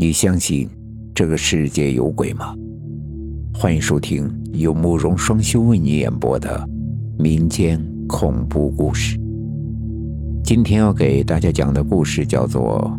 [0.00, 0.68] 你相信
[1.12, 2.54] 这个世界有鬼吗？
[3.52, 6.64] 欢迎收听由慕容双修为你演播的
[7.18, 9.18] 民间恐怖故事。
[10.44, 12.96] 今天要给大家讲的故事叫做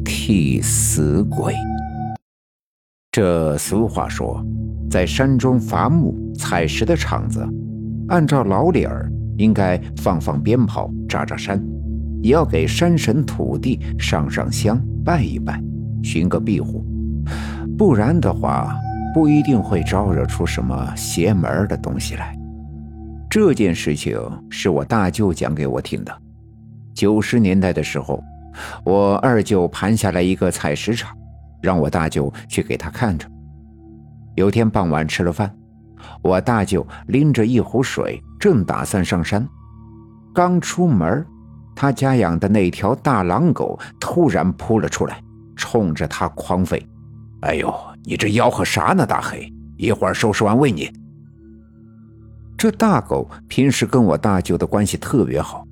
[0.04, 1.54] 《替死鬼》。
[3.12, 4.44] 这俗话说，
[4.90, 7.46] 在山中伐木采石的场子，
[8.08, 9.08] 按照老理儿，
[9.38, 11.64] 应该放放鞭炮、炸炸山，
[12.20, 15.62] 也要给山神土地上上香、拜一拜。
[16.06, 16.86] 寻个庇护，
[17.76, 18.72] 不然的话，
[19.12, 22.32] 不一定会招惹出什么邪门的东西来。
[23.28, 24.16] 这件事情
[24.48, 26.16] 是我大舅讲给我听的。
[26.94, 28.22] 九十年代的时候，
[28.84, 31.10] 我二舅盘下来一个采石场，
[31.60, 33.28] 让我大舅去给他看着。
[34.36, 35.52] 有天傍晚吃了饭，
[36.22, 39.44] 我大舅拎着一壶水，正打算上山，
[40.32, 41.26] 刚出门，
[41.74, 45.20] 他家养的那条大狼狗突然扑了出来。
[45.66, 46.80] 冲着他狂吠！
[47.40, 49.52] 哎呦，你这吆喝啥呢，大黑？
[49.76, 50.88] 一会儿收拾完喂你。
[52.56, 55.64] 这大狗平时跟我大舅的关系特别好，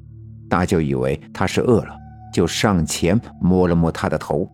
[0.51, 1.97] 大舅以为他是饿了，
[2.33, 4.51] 就上前摸了摸他的头。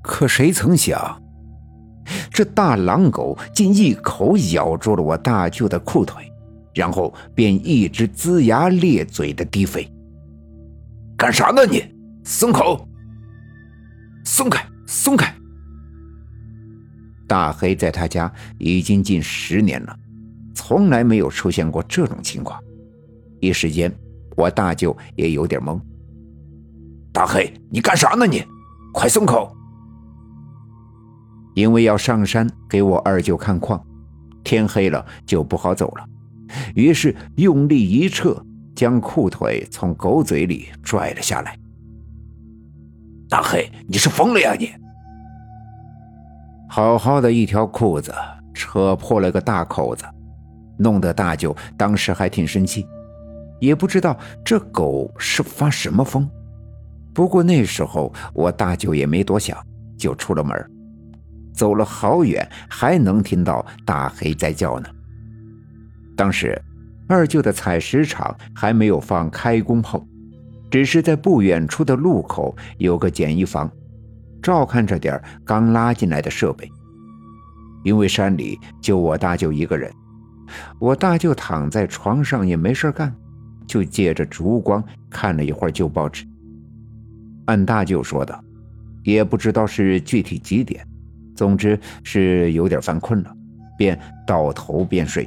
[0.00, 1.20] 可谁曾想，
[2.30, 6.22] 这大狼狗竟一口咬住了我大舅的裤腿，
[6.72, 9.88] 然后便一直龇牙咧嘴的低吠。
[11.16, 11.84] 干啥呢你？
[12.22, 12.86] 松口！
[14.26, 15.32] 松开，松开！
[17.28, 19.96] 大黑在他家已经近十年了，
[20.52, 22.60] 从来没有出现过这种情况。
[23.40, 23.94] 一时间，
[24.36, 25.80] 我大舅也有点懵。
[27.12, 28.26] 大黑，你干啥呢？
[28.26, 28.42] 你
[28.92, 29.56] 快松口！
[31.54, 33.80] 因为要上山给我二舅看矿，
[34.42, 36.04] 天黑了就不好走了，
[36.74, 41.56] 于是用力一撤，将裤腿从狗嘴里拽了下来。
[43.28, 44.70] 大黑，你是疯了呀你！
[46.68, 48.14] 好好的一条裤子，
[48.54, 50.04] 扯破了个大口子，
[50.78, 52.86] 弄得大舅当时还挺生气，
[53.60, 56.28] 也不知道这狗是发什么疯。
[57.12, 59.58] 不过那时候我大舅也没多想，
[59.98, 60.56] 就出了门，
[61.52, 64.88] 走了好远，还能听到大黑在叫呢。
[66.16, 66.56] 当时
[67.08, 70.00] 二舅的采石场还没有放开工炮。
[70.76, 73.72] 只是在不远处的路口有个简易房，
[74.42, 76.70] 照看着点刚拉进来的设备。
[77.82, 79.90] 因为山里就我大舅一个人，
[80.78, 83.10] 我大舅躺在床上也没事干，
[83.66, 86.26] 就借着烛光看了一会儿旧报纸。
[87.46, 88.38] 按大舅说的，
[89.02, 90.86] 也不知道是具体几点，
[91.34, 93.34] 总之是有点犯困了，
[93.78, 95.26] 便倒头便睡。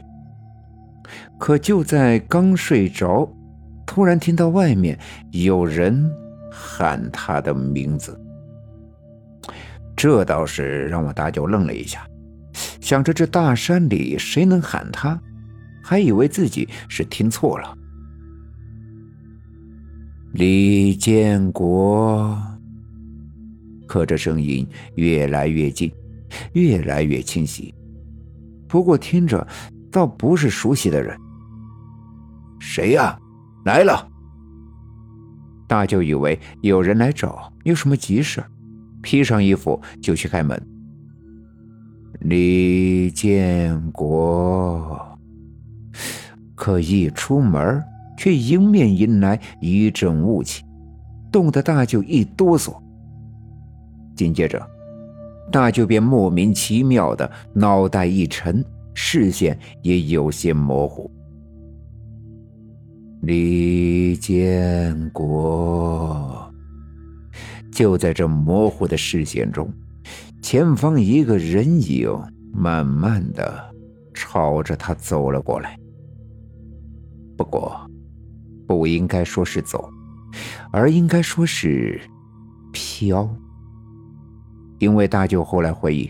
[1.40, 3.28] 可就在刚睡着。
[3.90, 4.96] 突然听到外面
[5.32, 6.08] 有人
[6.52, 8.16] 喊他的名字，
[9.96, 12.06] 这倒是让我大舅愣了一下，
[12.80, 15.20] 想着这大山里谁能喊他，
[15.84, 17.76] 还以为自己是听错了。
[20.34, 22.40] 李建国，
[23.88, 24.68] 可这声音
[24.98, 25.92] 越来越近，
[26.54, 27.74] 越来越清晰，
[28.68, 29.48] 不过听着
[29.92, 31.18] 倒不是熟悉的人，
[32.60, 33.20] 谁呀？
[33.66, 34.08] 来了，
[35.68, 38.44] 大舅以为有人来找，有什么急事，
[39.02, 40.62] 披上衣服就去开门。
[42.22, 45.18] 李建国，
[46.56, 47.84] 可一出门，
[48.18, 50.64] 却迎面迎来一阵雾气，
[51.32, 52.76] 冻得大舅一哆嗦。
[54.16, 54.62] 紧接着，
[55.52, 61.10] 大舅便莫名其妙的脑袋一沉，视线也有些模糊。
[63.22, 66.50] 李建国，
[67.70, 69.70] 就在这模糊的视线中，
[70.42, 72.10] 前方一个人影
[72.54, 73.76] 慢慢的
[74.14, 75.78] 朝着他走了过来。
[77.36, 77.78] 不过，
[78.66, 79.90] 不应该说是走，
[80.72, 82.00] 而应该说是
[82.72, 83.30] 飘，
[84.80, 86.10] 因为大舅后来回忆，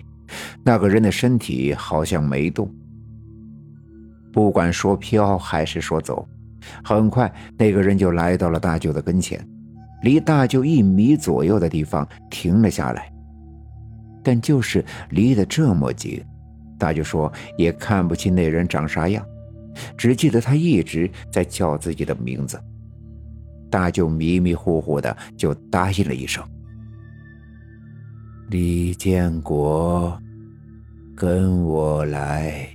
[0.63, 2.71] 那个人的身体好像没动。
[4.31, 6.27] 不管说飘还是说走。
[6.83, 9.39] 很快，那个人就来到了大舅的跟前，
[10.01, 13.11] 离大舅一米左右的地方停了下来。
[14.23, 16.21] 但就是离得这么近，
[16.77, 19.25] 大舅说也看不清那人长啥样，
[19.97, 22.59] 只记得他一直在叫自己的名字。
[23.71, 26.43] 大舅迷迷糊糊的就答应了一声
[28.49, 30.19] ：“李建国，
[31.15, 32.67] 跟我来。”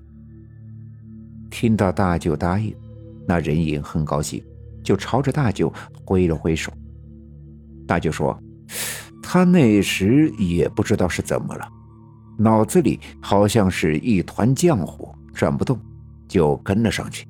[1.51, 2.75] 听到大舅答应。
[3.27, 4.43] 那人影很高兴，
[4.83, 5.73] 就朝着大舅
[6.05, 6.73] 挥了挥手。
[7.87, 8.39] 大舅说
[9.23, 11.69] ：“他那时也不知道是怎么了，
[12.39, 15.79] 脑子里好像是一团浆糊，转不动，
[16.27, 17.27] 就跟了上去。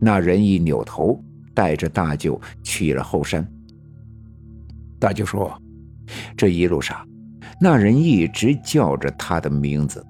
[0.00, 1.22] 那人一扭头，
[1.52, 3.46] 带着大舅去了后山。
[4.98, 5.52] 大舅说
[6.36, 7.06] ：“这一路上，
[7.60, 10.04] 那人一直叫着他的名字，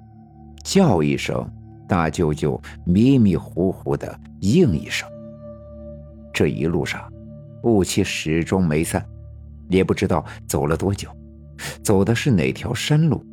[0.65, 1.49] 叫一声，
[1.90, 5.08] 大舅舅迷迷糊糊的应一声。
[6.32, 7.12] 这一路上，
[7.64, 9.04] 雾气始终没散。”
[9.69, 11.08] 也不知道走了多久，
[11.82, 13.25] 走的是哪条山路，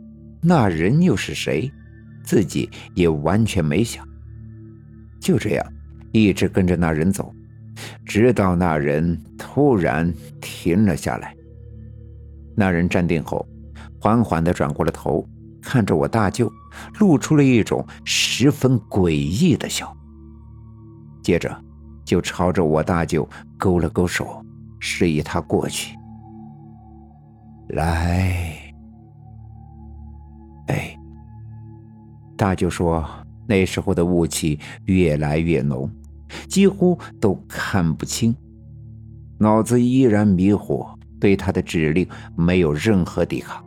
[0.42, 1.71] 那人又是谁，
[2.24, 4.07] 自己也完全没想。
[5.19, 5.65] 就这样，
[6.12, 7.33] 一直跟着那人走，
[8.06, 11.36] 直到那人突然停了下来。
[12.56, 13.44] 那人站定后，
[14.00, 15.27] 缓缓地转过了头，
[15.68, 16.50] 看着我大舅，
[16.98, 19.94] 露出了一种十分诡异的笑。
[21.22, 21.62] 接着，
[22.06, 23.28] 就朝着我大舅
[23.58, 24.42] 勾了勾手，
[24.80, 25.94] 示意他过去。
[27.68, 28.74] 来，
[30.68, 30.98] 哎，
[32.38, 33.06] 大舅说，
[33.46, 35.92] 那时候的雾气越来越浓，
[36.48, 38.34] 几乎都看不清，
[39.38, 40.88] 脑子依然迷糊，
[41.20, 43.62] 对他的指令没有任何抵抗，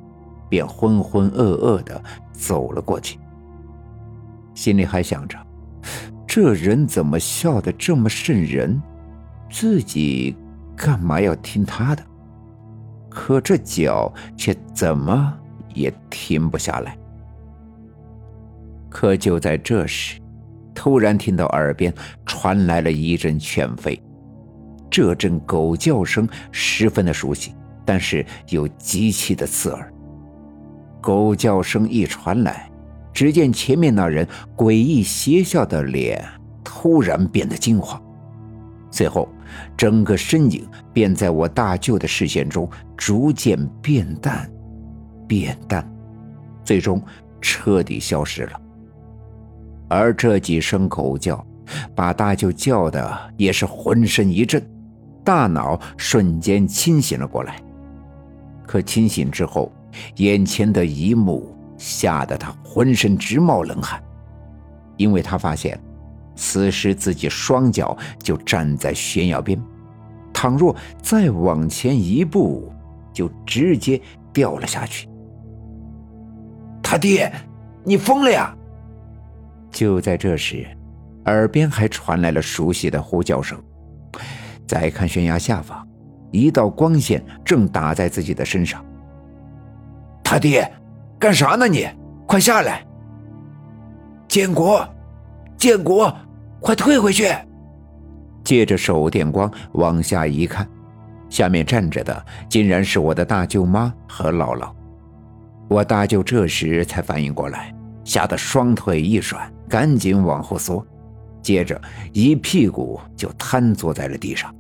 [0.51, 2.03] 便浑浑噩噩的
[2.33, 3.19] 走了过去，
[4.55, 5.39] 心里还想着，
[6.27, 8.83] 这人怎么笑得这么瘆人，
[9.49, 10.37] 自己
[10.77, 12.03] 干嘛要听他的？
[13.09, 15.33] 可这脚却怎么
[15.75, 16.97] 也停不下来。
[18.89, 20.21] 可就在这时，
[20.75, 21.95] 突然听到耳边
[22.27, 24.01] 传来了一阵犬吠，
[24.91, 27.55] 这阵狗叫声十分的熟悉，
[27.85, 29.93] 但是又极其的刺耳。
[31.01, 32.71] 狗叫声一传来，
[33.13, 34.27] 只见前面那人
[34.57, 36.25] 诡异邪笑的脸
[36.63, 38.01] 突然变得惊慌。
[38.91, 39.29] 随后，
[39.77, 44.51] 整个身影便在我大舅的视线中逐渐变淡，
[45.29, 45.89] 变淡，
[46.65, 47.01] 最终
[47.41, 48.61] 彻底消失了。
[49.89, 51.45] 而这几声狗叫，
[51.95, 54.61] 把大舅叫的也是浑身一震，
[55.25, 57.63] 大脑瞬间清醒了过来。
[58.67, 59.73] 可清醒之后，
[60.17, 64.03] 眼前的一幕吓得他浑身直冒冷汗，
[64.97, 65.79] 因为他发现。
[66.37, 69.61] 此时自己双脚就站在悬崖边，
[70.33, 72.73] 倘若再往前一步，
[73.13, 74.01] 就直接
[74.33, 75.07] 掉了下去。
[76.83, 77.31] 他爹，
[77.85, 78.57] 你疯了呀！
[79.71, 80.67] 就在这时，
[81.27, 83.63] 耳边还传来了熟悉的呼叫声。
[84.67, 85.87] 再看悬崖下方，
[86.31, 88.83] 一道光线正打在自己的身上。
[90.31, 90.73] 他爹，
[91.19, 91.67] 干啥呢？
[91.67, 91.89] 你
[92.25, 92.87] 快下来！
[94.29, 94.89] 建国，
[95.57, 96.15] 建国。
[96.61, 97.27] 快退回去！
[98.45, 100.65] 借着手电光往下一看，
[101.29, 104.71] 下面站着的竟然是我的大舅妈和姥姥。
[105.69, 107.75] 我大舅这时才反应过来，
[108.05, 110.87] 吓得双腿一软，赶紧往后缩，
[111.43, 111.81] 接着
[112.13, 114.55] 一屁股就瘫坐在了地上。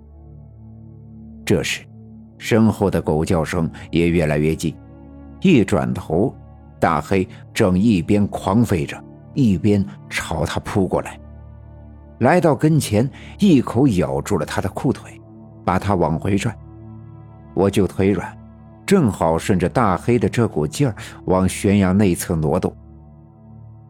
[1.45, 1.83] 这时，
[2.39, 4.75] 身后的狗叫声也越来越近，
[5.41, 6.35] 一转头，
[6.79, 9.03] 大黑正一边狂吠着，
[9.35, 11.19] 一边朝他扑过来。
[12.21, 13.09] 来到跟前，
[13.39, 15.21] 一口咬住了他的裤腿，
[15.65, 16.55] 把他往回拽。
[17.55, 18.37] 我就腿软，
[18.85, 20.95] 正好顺着大黑的这股劲儿
[21.25, 22.75] 往悬崖内侧挪动。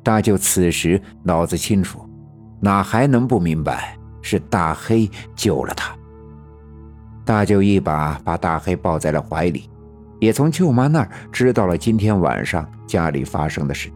[0.03, 2.09] 大舅此时脑子清楚，
[2.61, 5.95] 哪还能不明白是大黑救了他？
[7.25, 9.69] 大舅一把把大黑抱在了怀里，
[10.21, 13.91] 也从舅妈那儿知道了今天晚上家里发生的事。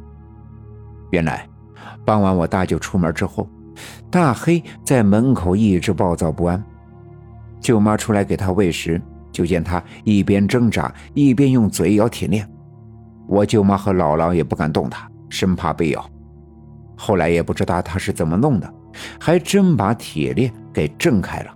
[1.10, 1.48] 原来，
[2.04, 3.48] 傍晚我大舅出门之后。
[4.08, 6.62] 大黑在门口一直暴躁不安，
[7.60, 9.02] 舅妈出来给他喂食，
[9.32, 12.48] 就见他一边挣扎一边用嘴咬铁链。
[13.26, 16.08] 我舅妈和姥姥也不敢动他，生怕被咬。
[16.96, 18.74] 后来也不知道他是怎么弄的，
[19.18, 21.52] 还真把铁链给挣开了。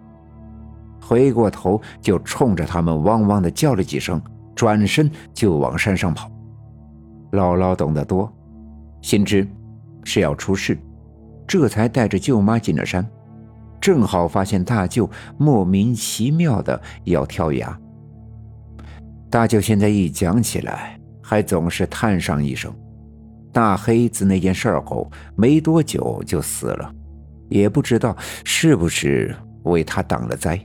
[1.00, 4.20] 回过头就冲着他们汪汪的叫了几声，
[4.58, 6.28] 转身就往山上跑。
[7.30, 8.28] 姥姥懂得多，
[9.00, 9.46] 心知
[10.02, 10.76] 是要出事。
[11.46, 13.08] 这才带着舅妈进了山，
[13.80, 17.78] 正好发现大舅莫名其妙的要跳崖。
[19.30, 22.74] 大舅现在一讲起来，还总是叹上一声。
[23.52, 26.92] 大黑子那件事后没多久就死了，
[27.48, 30.60] 也不知道是不是为他挡了灾。